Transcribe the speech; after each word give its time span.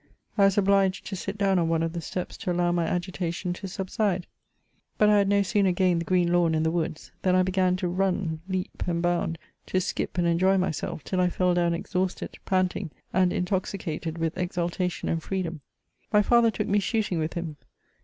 I 0.35 0.45
was 0.45 0.55
obUged 0.55 1.03
to 1.03 1.15
sit 1.15 1.37
down 1.37 1.59
on 1.59 1.69
one 1.69 1.83
of 1.83 1.93
the 1.93 2.01
steps 2.01 2.35
to 2.37 2.51
allow 2.51 2.71
my 2.71 2.87
agitation 2.87 3.53
to 3.53 3.67
subside; 3.67 4.25
but 4.97 5.09
I 5.09 5.19
had 5.19 5.29
no 5.29 5.43
sooner 5.43 5.71
gained 5.71 6.01
the 6.01 6.05
green 6.05 6.33
lawn 6.33 6.55
and 6.55 6.65
the 6.65 6.71
woods, 6.71 7.11
than 7.21 7.35
I 7.35 7.43
began 7.43 7.75
to 7.75 7.87
run, 7.87 8.41
leap, 8.49 8.81
and 8.87 8.99
bound, 8.99 9.37
to 9.67 9.79
skip 9.79 10.17
and 10.17 10.25
enjoy 10.25 10.57
myself, 10.57 11.03
till 11.03 11.21
I 11.21 11.29
fell 11.29 11.53
down 11.53 11.75
exhausted, 11.75 12.35
panting, 12.45 12.89
and 13.13 13.31
intoxicated 13.31 14.17
with 14.17 14.39
exultation 14.39 15.07
and 15.07 15.21
freedom. 15.21 15.61
My 16.11 16.23
father 16.23 16.49
tocdc 16.49 16.67
me 16.69 16.79
shooting 16.79 17.19
with 17.19 17.35
him. 17.35 17.57